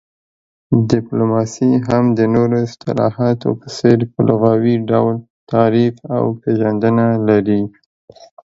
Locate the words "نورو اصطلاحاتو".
2.35-3.49